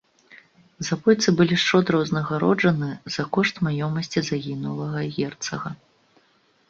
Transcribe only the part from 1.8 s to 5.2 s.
ўзнагароджаны за кошт маёмасці загінулага